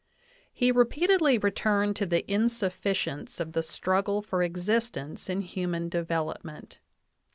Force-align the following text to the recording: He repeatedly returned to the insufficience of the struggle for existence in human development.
He 0.51 0.71
repeatedly 0.71 1.37
returned 1.37 1.95
to 1.97 2.07
the 2.07 2.25
insufficience 2.27 3.39
of 3.39 3.51
the 3.53 3.61
struggle 3.61 4.23
for 4.23 4.41
existence 4.41 5.29
in 5.29 5.41
human 5.41 5.89
development. 5.89 6.79